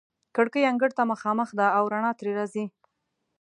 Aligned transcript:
کړکۍ 0.35 0.61
انګړ 0.71 0.91
ته 0.97 1.03
مخامخ 1.11 1.49
دي 1.57 1.67
او 1.77 1.83
رڼا 1.93 2.11
ترې 2.19 2.31
راځي. 2.39 2.65